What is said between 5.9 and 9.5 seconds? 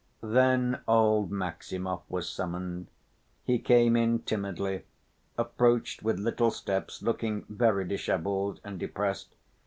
with little steps, looking very disheveled and depressed.